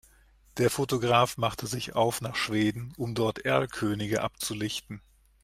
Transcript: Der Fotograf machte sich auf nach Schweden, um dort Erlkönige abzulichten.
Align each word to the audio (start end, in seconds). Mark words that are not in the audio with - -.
Der 0.57 0.71
Fotograf 0.71 1.37
machte 1.37 1.67
sich 1.67 1.93
auf 1.93 2.21
nach 2.21 2.35
Schweden, 2.35 2.91
um 2.97 3.13
dort 3.13 3.45
Erlkönige 3.45 4.23
abzulichten. 4.23 5.03